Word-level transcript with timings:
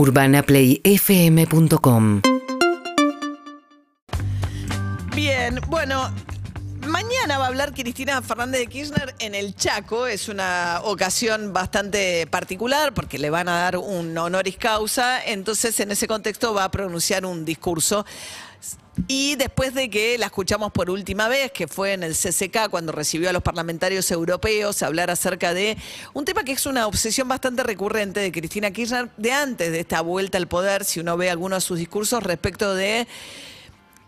UrbanaPlayFM.com 0.00 2.22
Bien, 5.14 5.60
bueno, 5.66 6.10
mañana 6.86 7.36
va 7.36 7.44
a 7.44 7.48
hablar 7.48 7.74
Cristina 7.74 8.22
Fernández 8.22 8.62
de 8.62 8.66
Kirchner 8.68 9.14
en 9.18 9.34
el 9.34 9.54
Chaco. 9.54 10.06
Es 10.06 10.30
una 10.30 10.80
ocasión 10.84 11.52
bastante 11.52 12.26
particular 12.28 12.94
porque 12.94 13.18
le 13.18 13.28
van 13.28 13.50
a 13.50 13.58
dar 13.58 13.76
un 13.76 14.16
honoris 14.16 14.56
causa. 14.56 15.22
Entonces, 15.22 15.78
en 15.80 15.90
ese 15.90 16.08
contexto 16.08 16.54
va 16.54 16.64
a 16.64 16.70
pronunciar 16.70 17.26
un 17.26 17.44
discurso. 17.44 18.06
Y 19.08 19.36
después 19.36 19.74
de 19.74 19.90
que 19.90 20.18
la 20.18 20.26
escuchamos 20.26 20.72
por 20.72 20.90
última 20.90 21.28
vez, 21.28 21.52
que 21.52 21.68
fue 21.68 21.92
en 21.92 22.02
el 22.02 22.14
CCK, 22.14 22.68
cuando 22.70 22.92
recibió 22.92 23.30
a 23.30 23.32
los 23.32 23.42
parlamentarios 23.42 24.10
europeos 24.10 24.82
hablar 24.82 25.10
acerca 25.10 25.54
de 25.54 25.76
un 26.12 26.24
tema 26.24 26.44
que 26.44 26.52
es 26.52 26.66
una 26.66 26.86
obsesión 26.86 27.28
bastante 27.28 27.62
recurrente 27.62 28.20
de 28.20 28.32
Cristina 28.32 28.70
Kirchner 28.70 29.10
de 29.16 29.32
antes 29.32 29.72
de 29.72 29.80
esta 29.80 30.00
vuelta 30.00 30.38
al 30.38 30.48
poder, 30.48 30.84
si 30.84 31.00
uno 31.00 31.16
ve 31.16 31.30
algunos 31.30 31.62
de 31.62 31.66
sus 31.66 31.78
discursos 31.78 32.22
respecto 32.22 32.74
de 32.74 33.06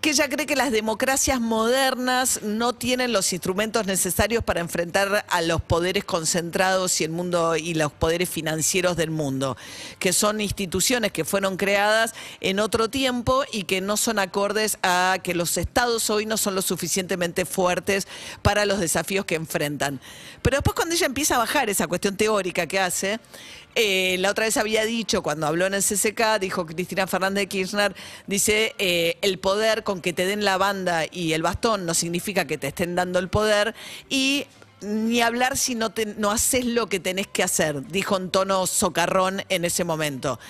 que 0.02 0.10
ella 0.10 0.28
cree 0.28 0.46
que 0.46 0.56
las 0.56 0.72
democracias 0.72 1.40
modernas 1.40 2.42
no 2.42 2.72
tienen 2.72 3.12
los 3.12 3.32
instrumentos 3.32 3.86
necesarios 3.86 4.42
para 4.42 4.58
enfrentar 4.58 5.24
a 5.28 5.42
los 5.42 5.62
poderes 5.62 6.02
concentrados 6.02 7.00
y 7.00 7.04
el 7.04 7.12
mundo 7.12 7.54
y 7.54 7.74
los 7.74 7.92
poderes 7.92 8.28
financieros 8.28 8.96
del 8.96 9.12
mundo, 9.12 9.56
que 10.00 10.12
son 10.12 10.40
instituciones 10.40 11.12
que 11.12 11.24
fueron 11.24 11.56
creadas 11.56 12.14
en 12.40 12.58
otro 12.58 12.90
tiempo 12.90 13.44
y 13.52 13.62
que 13.62 13.80
no 13.80 13.96
son 13.96 14.18
acordes 14.18 14.76
a 14.82 15.18
que 15.22 15.36
los 15.36 15.56
estados 15.56 16.10
hoy 16.10 16.26
no 16.26 16.36
son 16.36 16.56
lo 16.56 16.62
suficientemente 16.62 17.44
fuertes 17.44 18.08
para 18.42 18.66
los 18.66 18.80
desafíos 18.80 19.24
que 19.24 19.36
enfrentan. 19.36 20.00
Pero 20.42 20.56
después 20.56 20.74
cuando 20.74 20.96
ella 20.96 21.06
empieza 21.06 21.36
a 21.36 21.38
bajar 21.38 21.70
esa 21.70 21.86
cuestión 21.86 22.16
teórica 22.16 22.66
que 22.66 22.80
hace, 22.80 23.20
eh, 23.74 24.16
la 24.18 24.30
otra 24.30 24.44
vez 24.44 24.56
había 24.56 24.84
dicho, 24.84 25.22
cuando 25.22 25.46
habló 25.46 25.66
en 25.66 25.74
el 25.74 25.82
CCK, 25.82 26.38
dijo 26.40 26.66
Cristina 26.66 27.06
Fernández 27.06 27.42
de 27.42 27.48
Kirchner, 27.48 27.94
dice, 28.26 28.74
eh, 28.78 29.16
el 29.22 29.38
poder 29.38 29.82
con 29.92 30.00
que 30.00 30.14
te 30.14 30.24
den 30.24 30.42
la 30.42 30.56
banda 30.56 31.04
y 31.10 31.34
el 31.34 31.42
bastón 31.42 31.84
no 31.84 31.92
significa 31.92 32.46
que 32.46 32.56
te 32.56 32.68
estén 32.68 32.94
dando 32.94 33.18
el 33.18 33.28
poder 33.28 33.74
y 34.08 34.46
ni 34.80 35.20
hablar 35.20 35.58
si 35.58 35.74
no, 35.74 35.92
no 36.16 36.30
haces 36.30 36.64
lo 36.64 36.86
que 36.86 36.98
tenés 36.98 37.26
que 37.26 37.42
hacer, 37.42 37.86
dijo 37.88 38.16
en 38.16 38.30
tono 38.30 38.66
socarrón 38.66 39.42
en 39.50 39.66
ese 39.66 39.84
momento. 39.84 40.40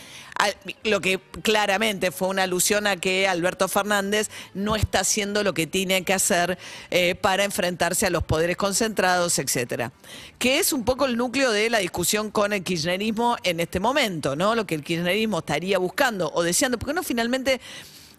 Lo 0.84 1.00
que 1.00 1.18
claramente 1.42 2.12
fue 2.12 2.28
una 2.28 2.44
alusión 2.44 2.86
a 2.86 2.96
que 2.96 3.26
Alberto 3.26 3.66
Fernández 3.66 4.30
no 4.54 4.76
está 4.76 5.00
haciendo 5.00 5.42
lo 5.42 5.54
que 5.54 5.66
tiene 5.66 6.04
que 6.04 6.14
hacer 6.14 6.56
eh, 6.92 7.16
para 7.16 7.42
enfrentarse 7.42 8.06
a 8.06 8.10
los 8.10 8.22
poderes 8.22 8.56
concentrados, 8.56 9.40
etcétera. 9.40 9.90
Que 10.38 10.60
es 10.60 10.72
un 10.72 10.84
poco 10.84 11.04
el 11.06 11.16
núcleo 11.16 11.50
de 11.50 11.68
la 11.68 11.78
discusión 11.78 12.30
con 12.30 12.52
el 12.52 12.62
kirchnerismo 12.62 13.36
en 13.42 13.58
este 13.58 13.80
momento, 13.80 14.36
¿no? 14.36 14.54
Lo 14.54 14.66
que 14.68 14.76
el 14.76 14.84
kirchnerismo 14.84 15.40
estaría 15.40 15.78
buscando 15.78 16.30
o 16.32 16.44
deseando, 16.44 16.78
porque 16.78 16.94
no 16.94 17.02
finalmente 17.02 17.60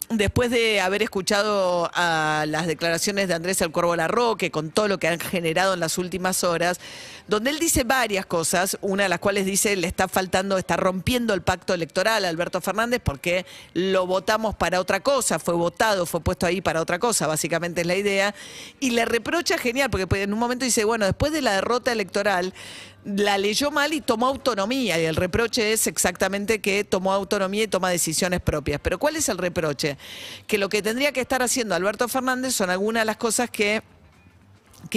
después 0.09 0.49
de 0.49 0.81
haber 0.81 1.03
escuchado 1.03 1.89
a 1.93 2.45
las 2.47 2.67
declaraciones 2.67 3.27
de 3.27 3.33
Andrés 3.33 3.61
El 3.61 3.71
Corvo 3.71 3.95
Larroque 3.95 4.51
con 4.51 4.71
todo 4.71 4.87
lo 4.87 4.97
que 4.97 5.07
han 5.07 5.19
generado 5.19 5.73
en 5.73 5.79
las 5.79 5.97
últimas 5.97 6.43
horas, 6.43 6.79
donde 7.27 7.49
él 7.49 7.59
dice 7.59 7.83
varias 7.83 8.25
cosas, 8.25 8.77
una 8.81 9.03
de 9.03 9.09
las 9.09 9.19
cuales 9.19 9.45
dice 9.45 9.75
le 9.75 9.87
está 9.87 10.07
faltando, 10.07 10.57
está 10.57 10.77
rompiendo 10.77 11.33
el 11.33 11.41
pacto 11.41 11.73
electoral 11.73 12.25
a 12.25 12.29
Alberto 12.29 12.61
Fernández 12.61 13.01
porque 13.03 13.45
lo 13.73 14.05
votamos 14.05 14.55
para 14.55 14.79
otra 14.79 14.99
cosa, 14.99 15.39
fue 15.39 15.53
votado, 15.53 16.05
fue 16.05 16.21
puesto 16.21 16.45
ahí 16.45 16.61
para 16.61 16.81
otra 16.81 16.99
cosa, 16.99 17.27
básicamente 17.27 17.81
es 17.81 17.87
la 17.87 17.95
idea, 17.95 18.35
y 18.79 18.91
le 18.91 19.05
reprocha 19.05 19.57
genial, 19.57 19.89
porque 19.89 20.23
en 20.23 20.33
un 20.33 20.39
momento 20.39 20.65
dice, 20.65 20.83
bueno, 20.83 21.05
después 21.05 21.31
de 21.31 21.41
la 21.41 21.53
derrota 21.53 21.91
electoral, 21.91 22.53
la 23.05 23.37
leyó 23.37 23.71
mal 23.71 23.93
y 23.93 24.01
tomó 24.01 24.27
autonomía. 24.27 24.99
Y 24.99 25.05
el 25.05 25.15
reproche 25.15 25.73
es 25.73 25.87
exactamente 25.87 26.59
que 26.59 26.83
tomó 26.83 27.13
autonomía 27.13 27.63
y 27.63 27.67
toma 27.67 27.89
decisiones 27.89 28.41
propias. 28.41 28.79
Pero 28.81 28.99
¿cuál 28.99 29.15
es 29.15 29.29
el 29.29 29.37
reproche? 29.37 29.97
Que 30.47 30.57
lo 30.57 30.69
que 30.69 30.81
tendría 30.81 31.11
que 31.11 31.21
estar 31.21 31.41
haciendo 31.41 31.75
Alberto 31.75 32.07
Fernández 32.07 32.53
son 32.53 32.69
algunas 32.69 33.01
de 33.01 33.05
las 33.05 33.17
cosas 33.17 33.49
que 33.49 33.83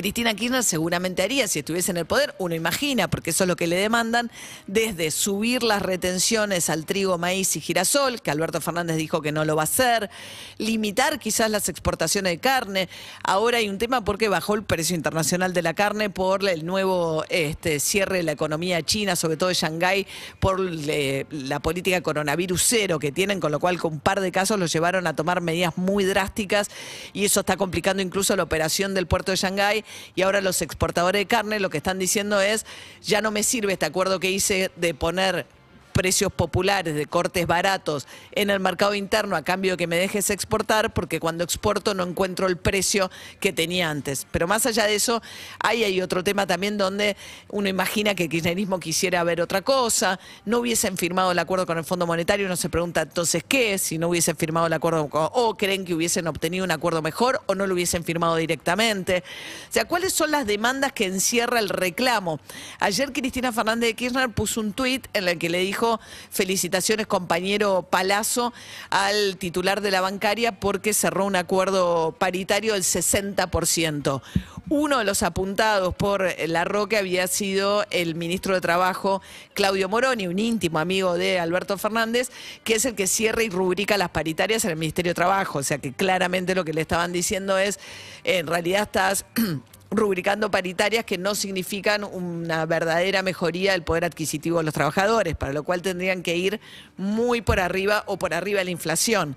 Cristina 0.03 0.35
Kirchner 0.35 0.63
seguramente 0.63 1.23
haría 1.23 1.49
si 1.49 1.61
estuviese 1.61 1.91
en 1.91 1.97
el 1.97 2.05
poder, 2.05 2.35
uno 2.37 2.55
imagina, 2.55 3.09
porque 3.09 3.31
eso 3.31 3.45
es 3.45 3.49
lo 3.49 3.57
que 3.57 3.67
le 3.67 3.77
demandan, 3.77 4.31
desde 4.67 5.11
subir 5.11 5.63
las 5.63 5.81
retenciones 5.81 6.69
al 6.69 6.85
trigo, 6.85 7.17
maíz 7.17 7.57
y 7.57 7.63
girasol, 7.63 8.21
que 8.21 8.31
Alberto 8.31 8.61
Fernández 8.61 8.99
dijo 8.99 9.23
que 9.23 9.33
no 9.33 9.47
lo 9.47 9.57
va 9.57 9.63
a 9.63 9.65
hacer, 9.65 10.11
limitar 10.59 11.19
quizás 11.19 11.51
las 11.51 11.71
exportaciones 11.71 12.31
de 12.31 12.39
carne. 12.39 12.91
Ahora 13.25 13.57
hay 13.57 13.71
un 13.71 13.79
tema 13.79 14.05
porque 14.05 14.29
bajó 14.29 14.55
el 14.55 14.65
precio 14.65 14.95
internacional 14.95 15.55
de 15.55 15.63
la 15.63 15.73
carne 15.73 16.11
por 16.11 16.47
el 16.47 16.67
nuevo 16.67 17.25
este, 17.31 17.81
cierre 17.81 18.19
de 18.19 18.23
la 18.25 18.33
economía 18.33 18.83
china, 18.83 19.17
sobre 19.17 19.39
todo 19.39 19.49
de 19.49 19.55
Shanghái, 19.55 20.07
por 20.41 20.61
la 20.61 21.61
política 21.61 22.03
coronavirus 22.03 22.63
cero 22.63 22.99
que 22.99 23.13
tienen, 23.13 23.41
con 23.41 23.51
lo 23.51 23.61
cual 23.61 23.79
con 23.79 23.95
un 23.95 24.01
par 24.01 24.21
de 24.21 24.31
casos 24.31 24.61
los 24.61 24.71
llevaron 24.71 25.07
a 25.07 25.17
tomar 25.17 25.41
medidas 25.41 25.79
muy 25.79 26.05
drásticas 26.05 26.69
y 27.15 27.25
eso 27.25 27.41
está 27.41 27.57
complicando 27.57 28.03
incluso 28.03 28.37
la 28.37 28.43
operación 28.43 28.93
del 28.93 29.07
puerto 29.07 29.33
de 29.33 29.37
Shanghái 29.37 29.86
y 30.15 30.23
ahora 30.23 30.41
los 30.41 30.63
exportadores 30.63 31.21
de 31.21 31.27
carne 31.27 31.61
lo 31.61 31.71
que 31.71 31.79
están 31.79 31.99
diciendo 31.99 32.41
es, 32.41 32.67
ya 33.03 33.21
no 33.21 33.31
me 33.31 33.43
sirve 33.43 33.73
este 33.73 33.87
acuerdo 33.87 34.21
que 34.21 34.31
hice 34.31 34.71
de 34.77 34.95
poner 34.95 35.47
precios 35.97 36.31
populares 36.31 36.95
de 36.95 37.07
cortes 37.07 37.47
baratos 37.47 38.07
en 38.33 38.51
el 38.51 38.61
mercado 38.61 38.95
interno 38.95 39.35
a 39.35 39.43
cambio 39.43 39.73
de 39.73 39.77
que 39.79 39.87
me 39.87 39.97
dejes 39.97 40.29
exportar, 40.29 40.93
porque 40.93 41.19
cuando 41.19 41.43
exporto 41.43 41.95
no 41.95 42.05
encuentro 42.05 42.49
el 42.49 42.59
precio 42.59 43.11
que 43.41 43.51
tenía 43.55 43.89
antes. 43.89 44.27
Pero 44.31 44.47
más 44.47 44.67
allá 44.67 44.85
de 44.85 44.95
eso, 44.95 45.23
ahí 45.59 45.85
hay 45.85 46.03
otro 46.03 46.23
tema 46.23 46.47
también 46.47 46.77
donde 46.77 47.17
uno 47.49 47.71
imagina 47.71 48.15
que 48.15 48.25
el 48.25 48.29
kirchnerismo 48.29 48.79
quisiera 48.79 49.25
ver 49.25 49.41
otra 49.41 49.63
cosa, 49.63 50.21
no 50.45 50.59
hubiesen 50.59 50.99
firmado 50.99 51.33
el 51.33 51.39
acuerdo 51.39 51.65
con 51.65 51.79
el 51.79 51.85
Fondo 51.85 52.07
Monetario, 52.07 52.45
uno 52.45 52.57
se 52.57 52.69
pregunta 52.69 53.01
entonces 53.01 53.43
qué, 53.49 53.79
si 53.79 53.97
no 53.97 54.09
hubiesen 54.09 54.37
firmado 54.37 54.67
el 54.67 54.75
acuerdo, 54.75 55.09
o 55.11 55.57
creen 55.57 55.87
que 55.87 55.95
hubiesen 55.95 56.27
obtenido 56.27 56.63
un 56.63 56.73
acuerdo 56.73 57.01
mejor 57.01 57.41
o 57.47 57.55
no 57.55 57.67
lo 57.67 57.73
hubiesen 57.73 58.05
firmado 58.05 58.37
directamente. 58.37 59.25
O 59.71 59.73
sea, 59.73 59.87
¿cuáles 59.87 60.13
son 60.13 60.31
las 60.31 60.47
demandas 60.47 60.93
que 60.93 61.07
encierra 61.07 61.59
el 61.59 61.71
reclamo? 61.71 62.39
Ayer 62.81 63.15
Cristina 63.15 63.51
Fernández 63.51 63.89
de 63.89 63.95
Kirchner 63.95 64.29
puso 64.29 64.61
un 64.61 64.75
tuit 64.75 65.07
en 65.15 65.27
el 65.27 65.39
que 65.39 65.49
le 65.49 65.61
dijo 65.61 65.86
felicitaciones 66.31 67.07
compañero 67.07 67.87
Palazzo 67.89 68.53
al 68.91 69.37
titular 69.37 69.81
de 69.81 69.91
la 69.91 70.01
bancaria 70.01 70.59
porque 70.59 70.93
cerró 70.93 71.25
un 71.25 71.37
acuerdo 71.37 72.13
paritario 72.19 72.75
del 72.75 72.83
60%. 72.83 74.23
Uno 74.69 74.99
de 74.99 75.05
los 75.05 75.23
apuntados 75.23 75.95
por 75.95 76.27
La 76.49 76.65
Roque 76.65 76.97
había 76.97 77.29
sido 77.29 77.85
el 77.91 78.17
ministro 78.17 78.53
de 78.53 78.61
Trabajo, 78.61 79.23
Claudio 79.55 79.89
Moroni, 79.89 80.27
un 80.27 80.41
íntimo 80.41 80.81
amigo 80.81 81.15
de 81.15 81.39
Alberto 81.39 81.79
Fernández, 81.79 82.31
que 82.65 82.75
es 82.75 82.85
el 82.85 82.97
que 82.97 83.07
cierra 83.07 83.45
y 83.45 83.49
rubrica 83.49 83.97
las 83.97 84.09
paritarias 84.09 84.65
en 84.65 84.73
el 84.73 84.77
Ministerio 84.77 85.11
de 85.11 85.15
Trabajo. 85.15 85.61
O 85.61 85.63
sea 85.63 85.79
que 85.79 85.93
claramente 85.93 86.57
lo 86.57 86.65
que 86.65 86.73
le 86.73 86.81
estaban 86.81 87.13
diciendo 87.13 87.57
es, 87.59 87.79
en 88.25 88.49
realidad 88.49 88.83
estás 88.83 89.25
rubricando 89.91 90.51
paritarias 90.51 91.05
que 91.05 91.19
no 91.19 91.35
significan 91.35 92.05
una 92.05 92.67
verdadera 92.67 93.23
mejoría 93.23 93.73
del 93.73 93.83
poder 93.83 94.05
adquisitivo 94.05 94.59
de 94.59 94.65
los 94.65 94.75
trabajadores, 94.75 95.37
para 95.37 95.53
lo 95.53 95.63
cual 95.63 95.83
tendrían 95.83 96.23
que 96.23 96.37
ir 96.37 96.61
muy 96.97 97.41
por 97.41 97.61
arriba 97.61 98.05
o 98.07 98.19
por 98.19 98.35
arriba 98.35 98.59
de 98.59 98.65
la 98.65 98.71
inflación. 98.71 99.37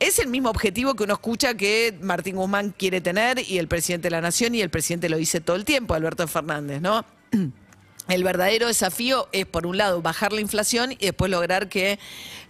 Es 0.00 0.18
el 0.18 0.28
mismo 0.28 0.50
objetivo 0.50 0.94
que 0.94 1.04
uno 1.04 1.14
escucha 1.14 1.54
que 1.54 1.96
Martín 2.00 2.36
Guzmán 2.36 2.74
quiere 2.76 3.00
tener 3.00 3.38
y 3.38 3.58
el 3.58 3.68
presidente 3.68 4.06
de 4.06 4.10
la 4.10 4.20
Nación 4.20 4.54
y 4.54 4.60
el 4.60 4.70
presidente 4.70 5.08
lo 5.08 5.16
dice 5.16 5.40
todo 5.40 5.56
el 5.56 5.64
tiempo, 5.64 5.94
Alberto 5.94 6.26
Fernández, 6.28 6.80
¿no? 6.80 7.04
El 8.08 8.22
verdadero 8.22 8.66
desafío 8.66 9.28
es, 9.32 9.46
por 9.46 9.66
un 9.66 9.78
lado, 9.78 10.02
bajar 10.02 10.32
la 10.32 10.42
inflación 10.42 10.92
y 10.92 11.06
después 11.06 11.30
lograr 11.30 11.68
que 11.68 11.98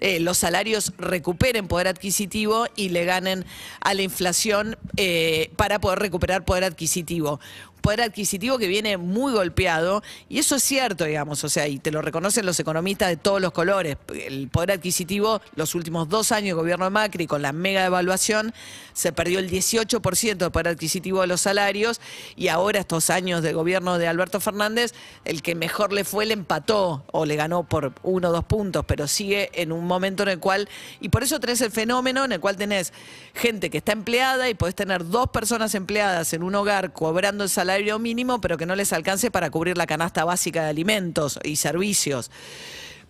eh, 0.01 0.19
los 0.19 0.39
salarios 0.39 0.93
recuperen 0.99 1.69
poder 1.69 1.87
adquisitivo 1.87 2.67
y 2.75 2.89
le 2.89 3.05
ganen 3.05 3.45
a 3.81 3.95
la 3.95 4.03
inflación 4.03 4.77
eh, 4.97 5.51
para 5.57 5.81
poder 5.81 6.01
recuperar 6.01 6.45
poder 6.45 6.65
adquisitivo 6.65 7.41
poder 7.85 8.01
adquisitivo 8.01 8.57
que 8.57 8.67
viene 8.67 8.97
muy 8.97 9.35
golpeado, 9.35 10.03
y 10.31 10.39
eso 10.39 10.57
es 10.57 10.63
cierto, 10.63 11.05
digamos, 11.05 11.45
o 11.45 11.51
sea, 11.51 11.69
y 11.69 11.79
te 11.79 11.91
lo 11.91 12.01
reconocen 12.01 12.47
los 12.47 12.59
economistas 12.59 13.11
de 13.11 13.19
todos 13.19 13.43
los 13.43 13.53
colores. 13.53 13.99
El 14.09 14.49
poder 14.49 14.73
adquisitivo, 14.73 15.43
los 15.55 15.75
últimos 15.75 16.09
dos 16.09 16.33
años 16.33 16.57
de 16.57 16.63
gobierno 16.63 16.87
de 16.87 16.91
Macri, 16.91 17.27
con 17.27 17.43
la 17.43 17.53
mega 17.53 17.83
devaluación, 17.83 18.55
se 18.95 19.13
perdió 19.13 19.39
el 19.39 19.51
18% 19.51 20.37
de 20.39 20.51
poder 20.51 20.69
adquisitivo 20.69 21.21
de 21.21 21.27
los 21.27 21.43
salarios, 21.43 22.01
y 22.37 22.49
ahora 22.49 22.81
estos 22.81 23.11
años 23.11 23.43
de 23.43 23.53
gobierno 23.53 23.99
de 23.99 24.09
Alberto 24.09 24.41
Fernández, 24.41 24.95
el 25.27 25.43
que 25.43 25.55
mejor 25.55 25.93
le 25.93 26.05
fue, 26.05 26.25
le 26.25 26.33
empató, 26.33 27.05
o 27.13 27.27
le 27.27 27.37
ganó 27.37 27.65
por 27.65 27.93
uno 28.03 28.31
o 28.31 28.33
dos 28.33 28.47
puntos, 28.47 28.87
pero 28.87 29.07
sigue 29.07 29.51
en 29.61 29.73
un 29.73 29.87
momento 29.87 30.23
en 30.23 30.31
el 30.31 30.39
cual, 30.39 30.71
y 31.03 31.11
por 31.11 31.23
eso 31.23 31.39
tenés 31.39 31.61
el 31.61 31.71
fenómeno 31.71 32.25
en 32.25 32.33
el 32.33 32.41
cual 32.41 32.57
tenés 32.57 32.95
gente 33.35 33.69
que 33.69 33.77
está 33.77 33.93
empleada 33.93 34.49
y 34.49 34.55
podés 34.55 34.75
tener 34.75 35.07
dos 35.07 35.29
personas 35.29 35.75
empleadas 35.75 36.33
en 36.33 36.43
un 36.43 36.55
hogar 36.55 36.95
cobrando 36.95 37.45
el 37.45 37.51
salario 37.51 37.74
mínimo, 37.99 38.41
pero 38.41 38.57
que 38.57 38.67
no 38.67 38.77
les 38.77 38.93
alcance 38.93 39.31
para 39.31 39.51
cubrir 39.51 39.77
la 39.77 39.87
canasta 39.87 40.25
básica 40.25 40.63
de 40.65 40.71
alimentos 40.71 41.39
y 41.43 41.57
servicios. 41.57 42.31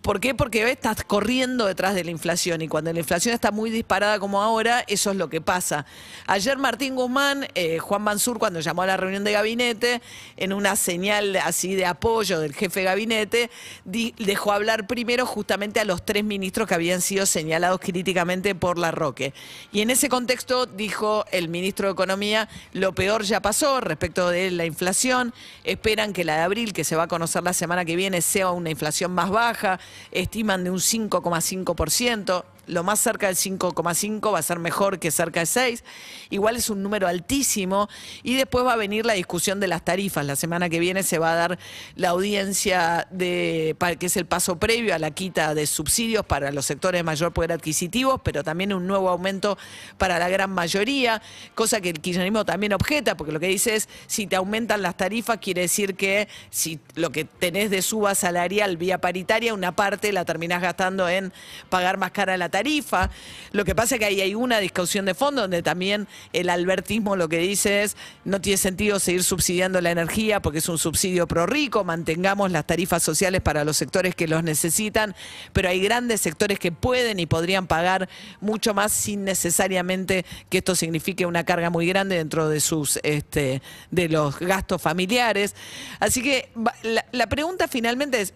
¿Por 0.04 0.20
qué? 0.20 0.34
Porque 0.34 0.70
estás 0.70 1.02
corriendo 1.02 1.64
detrás 1.64 1.94
de 1.94 2.04
la 2.04 2.10
inflación 2.10 2.60
y 2.60 2.68
cuando 2.68 2.92
la 2.92 2.98
inflación 2.98 3.34
está 3.34 3.50
muy 3.50 3.70
disparada 3.70 4.18
como 4.18 4.42
ahora, 4.42 4.84
eso 4.86 5.12
es 5.12 5.16
lo 5.16 5.30
que 5.30 5.40
pasa. 5.40 5.86
Ayer 6.26 6.58
Martín 6.58 6.94
Guzmán, 6.94 7.48
eh, 7.54 7.78
Juan 7.78 8.02
Mansur, 8.02 8.38
cuando 8.38 8.60
llamó 8.60 8.82
a 8.82 8.86
la 8.86 8.98
reunión 8.98 9.24
de 9.24 9.32
gabinete, 9.32 10.02
en 10.36 10.52
una 10.52 10.76
señal 10.76 11.34
así 11.36 11.74
de 11.74 11.86
apoyo 11.86 12.38
del 12.38 12.52
jefe 12.52 12.80
de 12.80 12.84
gabinete, 12.84 13.50
dejó 13.86 14.52
hablar 14.52 14.86
primero 14.86 15.24
justamente 15.24 15.80
a 15.80 15.86
los 15.86 16.04
tres 16.04 16.22
ministros 16.22 16.68
que 16.68 16.74
habían 16.74 17.00
sido 17.00 17.24
señalados 17.24 17.80
críticamente 17.80 18.54
por 18.54 18.76
la 18.76 18.90
Roque. 18.90 19.32
Y 19.72 19.80
en 19.80 19.88
ese 19.88 20.10
contexto 20.10 20.66
dijo 20.66 21.24
el 21.32 21.48
ministro 21.48 21.88
de 21.88 21.92
Economía, 21.94 22.50
lo 22.74 22.94
peor 22.94 23.24
ya 23.24 23.40
pasó 23.40 23.80
respecto 23.80 24.28
de 24.28 24.50
la 24.50 24.66
inflación, 24.66 25.32
esperan 25.64 26.12
que 26.12 26.24
la 26.24 26.36
de 26.36 26.42
abril, 26.42 26.74
que 26.74 26.84
se 26.84 26.94
va 26.94 27.04
a 27.04 27.08
conocer 27.08 27.42
la 27.42 27.54
semana 27.54 27.86
que 27.86 27.96
viene, 27.96 28.20
sea 28.20 28.50
una 28.50 28.68
inflación 28.68 29.10
más 29.10 29.30
baja, 29.30 29.80
estiman 30.10 30.64
de 30.64 30.70
un 30.70 30.78
5,5% 30.78 32.44
lo 32.66 32.82
más 32.84 33.00
cerca 33.00 33.26
del 33.26 33.36
5,5 33.36 34.32
va 34.32 34.38
a 34.38 34.42
ser 34.42 34.58
mejor 34.58 34.98
que 34.98 35.10
cerca 35.10 35.40
de 35.40 35.46
6. 35.46 35.84
Igual 36.30 36.56
es 36.56 36.70
un 36.70 36.82
número 36.82 37.08
altísimo. 37.08 37.88
Y 38.22 38.34
después 38.34 38.64
va 38.64 38.74
a 38.74 38.76
venir 38.76 39.06
la 39.06 39.14
discusión 39.14 39.60
de 39.60 39.68
las 39.68 39.84
tarifas. 39.84 40.24
La 40.24 40.36
semana 40.36 40.68
que 40.68 40.78
viene 40.78 41.02
se 41.02 41.18
va 41.18 41.32
a 41.32 41.36
dar 41.36 41.58
la 41.96 42.10
audiencia 42.10 43.06
de 43.10 43.76
que 43.98 44.06
es 44.06 44.16
el 44.16 44.26
paso 44.26 44.58
previo 44.58 44.94
a 44.94 44.98
la 44.98 45.10
quita 45.10 45.54
de 45.54 45.66
subsidios 45.66 46.24
para 46.24 46.50
los 46.52 46.66
sectores 46.66 46.98
de 46.98 47.02
mayor 47.02 47.32
poder 47.32 47.52
adquisitivo, 47.52 48.18
pero 48.18 48.42
también 48.42 48.72
un 48.72 48.86
nuevo 48.86 49.08
aumento 49.08 49.58
para 49.98 50.18
la 50.18 50.28
gran 50.28 50.50
mayoría, 50.50 51.20
cosa 51.54 51.80
que 51.80 51.90
el 51.90 52.00
kirchnerismo 52.00 52.44
también 52.44 52.72
objeta, 52.72 53.16
porque 53.16 53.32
lo 53.32 53.40
que 53.40 53.48
dice 53.48 53.76
es 53.76 53.88
si 54.06 54.26
te 54.26 54.36
aumentan 54.36 54.82
las 54.82 54.96
tarifas 54.96 55.38
quiere 55.38 55.62
decir 55.62 55.94
que 55.94 56.28
si 56.50 56.80
lo 56.94 57.10
que 57.10 57.24
tenés 57.24 57.70
de 57.70 57.82
suba 57.82 58.14
salarial 58.14 58.76
vía 58.76 58.98
paritaria, 58.98 59.54
una 59.54 59.76
parte 59.76 60.12
la 60.12 60.24
terminás 60.24 60.62
gastando 60.62 61.08
en 61.08 61.32
pagar 61.68 61.98
más 61.98 62.10
cara 62.10 62.36
la 62.36 62.48
tarifa. 62.54 63.10
Lo 63.50 63.64
que 63.64 63.74
pasa 63.74 63.96
es 63.96 63.98
que 63.98 64.04
ahí 64.04 64.20
hay 64.20 64.36
una 64.36 64.60
discusión 64.60 65.06
de 65.06 65.14
fondo 65.14 65.42
donde 65.42 65.60
también 65.60 66.06
el 66.32 66.48
albertismo 66.48 67.16
lo 67.16 67.28
que 67.28 67.38
dice 67.38 67.82
es 67.82 67.96
no 68.24 68.40
tiene 68.40 68.58
sentido 68.58 69.00
seguir 69.00 69.24
subsidiando 69.24 69.80
la 69.80 69.90
energía 69.90 70.40
porque 70.40 70.58
es 70.58 70.68
un 70.68 70.78
subsidio 70.78 71.26
pro 71.26 71.46
rico, 71.46 71.82
mantengamos 71.82 72.52
las 72.52 72.64
tarifas 72.64 73.02
sociales 73.02 73.40
para 73.40 73.64
los 73.64 73.76
sectores 73.76 74.14
que 74.14 74.28
los 74.28 74.44
necesitan, 74.44 75.16
pero 75.52 75.68
hay 75.68 75.80
grandes 75.80 76.20
sectores 76.20 76.60
que 76.60 76.70
pueden 76.70 77.18
y 77.18 77.26
podrían 77.26 77.66
pagar 77.66 78.08
mucho 78.40 78.72
más 78.72 78.92
sin 78.92 79.24
necesariamente 79.24 80.24
que 80.48 80.58
esto 80.58 80.76
signifique 80.76 81.26
una 81.26 81.42
carga 81.42 81.70
muy 81.70 81.88
grande 81.88 82.18
dentro 82.18 82.48
de 82.48 82.60
sus 82.60 83.00
este, 83.02 83.62
de 83.90 84.08
los 84.08 84.38
gastos 84.38 84.80
familiares. 84.80 85.56
Así 85.98 86.22
que 86.22 86.50
la, 86.84 87.04
la 87.10 87.26
pregunta 87.26 87.66
finalmente 87.66 88.20
es, 88.20 88.32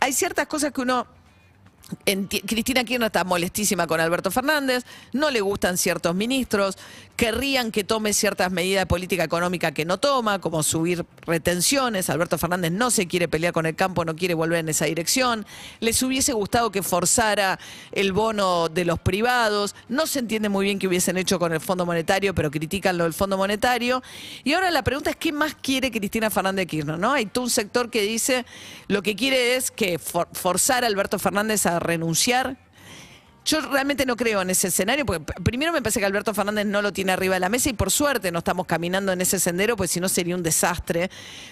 hay 0.00 0.12
ciertas 0.12 0.48
cosas 0.48 0.70
que 0.72 0.82
uno 0.82 1.06
Cristina 2.46 2.84
Kirchner 2.84 3.06
está 3.06 3.24
molestísima 3.24 3.86
con 3.86 4.00
Alberto 4.00 4.30
Fernández, 4.30 4.84
no 5.12 5.30
le 5.30 5.40
gustan 5.40 5.78
ciertos 5.78 6.14
ministros, 6.14 6.76
querrían 7.16 7.70
que 7.70 7.84
tome 7.84 8.12
ciertas 8.12 8.50
medidas 8.50 8.82
de 8.82 8.86
política 8.86 9.24
económica 9.24 9.72
que 9.72 9.84
no 9.84 9.98
toma, 9.98 10.40
como 10.40 10.62
subir 10.62 11.04
retenciones. 11.26 12.10
Alberto 12.10 12.38
Fernández 12.38 12.72
no 12.72 12.90
se 12.90 13.06
quiere 13.06 13.28
pelear 13.28 13.52
con 13.52 13.66
el 13.66 13.76
campo, 13.76 14.04
no 14.04 14.16
quiere 14.16 14.34
volver 14.34 14.58
en 14.58 14.68
esa 14.68 14.86
dirección. 14.86 15.46
Les 15.80 16.02
hubiese 16.02 16.32
gustado 16.32 16.70
que 16.70 16.82
forzara 16.82 17.58
el 17.92 18.12
bono 18.12 18.68
de 18.68 18.84
los 18.84 18.98
privados. 18.98 19.74
No 19.88 20.06
se 20.06 20.18
entiende 20.18 20.48
muy 20.48 20.64
bien 20.64 20.78
qué 20.78 20.88
hubiesen 20.88 21.16
hecho 21.16 21.38
con 21.38 21.52
el 21.52 21.60
Fondo 21.60 21.86
Monetario, 21.86 22.34
pero 22.34 22.50
critican 22.50 22.98
lo 22.98 23.04
del 23.04 23.14
Fondo 23.14 23.36
Monetario. 23.36 24.02
Y 24.42 24.52
ahora 24.52 24.70
la 24.70 24.82
pregunta 24.82 25.10
es, 25.10 25.16
¿qué 25.16 25.32
más 25.32 25.54
quiere 25.54 25.90
Cristina 25.90 26.30
Fernández 26.30 26.66
Kirchner? 26.66 26.98
Hay 27.04 27.26
todo 27.26 27.44
un 27.44 27.50
sector 27.50 27.90
que 27.90 28.02
dice 28.02 28.44
lo 28.88 29.02
que 29.02 29.14
quiere 29.14 29.56
es 29.56 29.70
que 29.70 29.98
forzar 29.98 30.84
a 30.84 30.86
Alberto 30.86 31.18
Fernández 31.18 31.66
a 31.66 31.78
renunciar 31.84 32.56
yo 33.44 33.60
realmente 33.60 34.06
no 34.06 34.16
creo 34.16 34.40
en 34.40 34.50
ese 34.50 34.68
escenario, 34.68 35.04
porque 35.04 35.22
primero 35.42 35.72
me 35.72 35.82
parece 35.82 36.00
que 36.00 36.06
Alberto 36.06 36.32
Fernández 36.32 36.64
no 36.64 36.80
lo 36.80 36.92
tiene 36.92 37.12
arriba 37.12 37.34
de 37.34 37.40
la 37.40 37.50
mesa 37.50 37.68
y 37.68 37.74
por 37.74 37.90
suerte 37.90 38.32
no 38.32 38.38
estamos 38.38 38.66
caminando 38.66 39.12
en 39.12 39.20
ese 39.20 39.38
sendero, 39.38 39.76
pues 39.76 39.90
si 39.90 40.00
no 40.00 40.08
sería 40.08 40.34
un 40.34 40.42
desastre. 40.42 41.10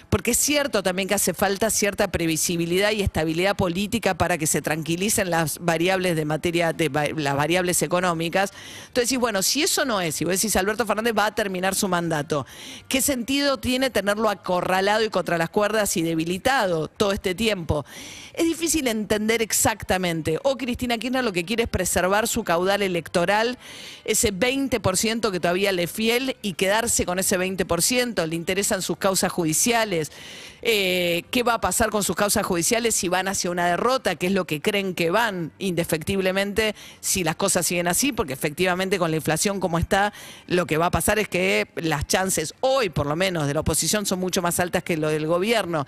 Porque 0.09 0.31
es 0.31 0.37
cierto 0.37 0.81
también 0.81 1.07
que 1.07 1.13
hace 1.13 1.33
falta 1.33 1.69
cierta 1.69 2.09
previsibilidad 2.09 2.91
y 2.91 3.01
estabilidad 3.01 3.55
política 3.55 4.15
para 4.15 4.39
que 4.39 4.47
se 4.47 4.61
tranquilicen 4.61 5.29
las 5.29 5.59
variables 5.59 6.15
de 6.15 6.25
materia, 6.25 6.75
las 7.15 7.35
variables 7.35 7.81
económicas. 7.83 8.53
Entonces, 8.87 9.19
bueno, 9.19 9.43
si 9.43 9.61
eso 9.61 9.85
no 9.85 10.01
es, 10.01 10.15
si 10.15 10.25
vos 10.25 10.33
decís 10.33 10.55
Alberto 10.55 10.87
Fernández 10.87 11.13
va 11.15 11.27
a 11.27 11.35
terminar 11.35 11.75
su 11.75 11.87
mandato, 11.87 12.47
¿qué 12.87 13.01
sentido 13.01 13.57
tiene 13.57 13.91
tenerlo 13.91 14.29
acorralado 14.29 15.03
y 15.03 15.09
contra 15.09 15.37
las 15.37 15.51
cuerdas 15.51 15.95
y 15.97 16.01
debilitado 16.01 16.87
todo 16.87 17.11
este 17.11 17.35
tiempo? 17.35 17.85
Es 18.33 18.45
difícil 18.45 18.87
entender 18.87 19.43
exactamente. 19.43 20.39
O 20.41 20.57
Cristina 20.57 20.97
Kirchner 20.97 21.23
lo 21.23 21.31
que 21.31 21.45
quiere 21.45 21.63
es 21.63 21.69
preservar 21.83 22.29
su 22.29 22.45
caudal 22.45 22.81
electoral, 22.81 23.57
ese 24.05 24.33
20% 24.33 25.31
que 25.31 25.39
todavía 25.41 25.73
le 25.73 25.87
fiel 25.87 26.37
y 26.41 26.53
quedarse 26.53 27.05
con 27.05 27.19
ese 27.19 27.37
20%. 27.37 28.25
Le 28.25 28.35
interesan 28.37 28.81
sus 28.81 28.95
causas 28.95 29.33
judiciales. 29.33 30.09
Eh, 30.65 31.25
¿Qué 31.29 31.43
va 31.43 31.55
a 31.55 31.59
pasar 31.59 31.89
con 31.89 32.03
sus 32.03 32.15
causas 32.15 32.45
judiciales 32.45 32.95
si 32.95 33.09
van 33.09 33.27
hacia 33.27 33.51
una 33.51 33.67
derrota? 33.67 34.15
¿Qué 34.15 34.27
es 34.27 34.31
lo 34.31 34.45
que 34.45 34.61
creen 34.61 34.95
que 34.95 35.11
van 35.11 35.51
indefectiblemente 35.59 36.73
si 37.01 37.25
las 37.25 37.35
cosas 37.35 37.65
siguen 37.65 37.89
así? 37.89 38.13
Porque 38.13 38.31
efectivamente 38.31 38.97
con 38.97 39.11
la 39.11 39.17
inflación 39.17 39.59
como 39.59 39.77
está, 39.77 40.13
lo 40.47 40.65
que 40.65 40.77
va 40.77 40.85
a 40.85 40.91
pasar 40.91 41.19
es 41.19 41.27
que 41.27 41.67
las 41.75 42.07
chances 42.07 42.53
hoy, 42.61 42.87
por 42.87 43.07
lo 43.07 43.17
menos, 43.17 43.45
de 43.45 43.53
la 43.53 43.59
oposición 43.59 44.05
son 44.05 44.21
mucho 44.21 44.41
más 44.41 44.57
altas 44.61 44.83
que 44.83 44.95
lo 44.95 45.09
del 45.09 45.27
gobierno. 45.27 45.85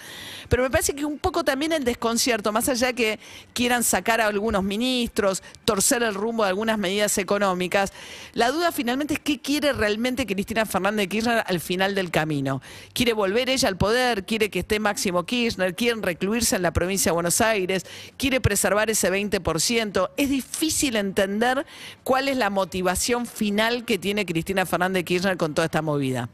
Pero 0.50 0.64
me 0.64 0.70
parece 0.70 0.94
que 0.94 1.06
un 1.06 1.20
poco 1.20 1.46
también 1.46 1.72
el 1.72 1.86
desconcierto, 1.86 2.52
más 2.52 2.68
allá 2.68 2.92
que 2.92 3.18
quieran 3.54 3.82
sacar 3.82 4.20
a 4.20 4.28
algunos 4.28 4.62
ministros, 4.62 5.42
torcer 5.64 6.04
el 6.04 6.16
rumbo 6.16 6.44
de 6.44 6.50
algunas 6.50 6.78
medidas 6.78 7.18
económicas. 7.18 7.94
La 8.34 8.52
duda 8.52 8.74
finalmente 8.74 9.14
es 9.14 9.20
qué 9.22 9.40
quiere 9.40 9.72
realmente 9.72 10.26
Cristina 10.26 10.66
Fernández 10.66 11.06
de 11.06 11.08
Kirchner 11.08 11.44
al 11.48 11.62
final 11.62 11.96
del 11.96 12.12
camino. 12.12 12.62
¿Quiere 12.92 13.14
volver 13.14 13.50
ella 13.50 13.70
al 13.70 13.78
poder? 13.78 14.26
¿Quiere 14.26 14.50
que 14.50 14.65
Máximo 14.80 15.26
Kirchner? 15.26 15.76
¿Quiere 15.76 16.02
recluirse 16.02 16.56
en 16.56 16.62
la 16.62 16.72
provincia 16.72 17.12
de 17.12 17.14
Buenos 17.14 17.42
Aires? 17.42 17.86
¿Quiere 18.18 18.42
preservar 18.42 18.90
ese 18.90 19.12
20%? 19.12 20.10
Es 20.18 20.30
difícil 20.30 20.96
entender 20.96 21.66
cuál 22.04 22.28
es 22.28 22.38
la 22.38 22.50
motivación 22.50 23.26
final 23.26 23.86
que 23.86 23.98
tiene 23.98 24.26
Cristina 24.26 24.66
Fernández 24.66 25.02
de 25.02 25.06
Kirchner 25.06 25.38
con 25.38 25.54
toda 25.54 25.66
esta 25.66 25.82
movida. 25.82 26.30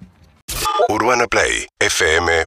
Urbana 0.89 1.27
Play, 1.27 1.67
FM.com 1.79 2.41